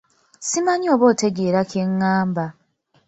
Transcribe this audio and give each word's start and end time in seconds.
Simanyi 0.47 0.87
oba 0.93 1.05
otegeera 1.11 1.61
kye 1.71 1.83
ngamba. 1.93 2.45